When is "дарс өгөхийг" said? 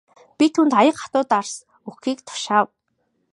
1.31-2.19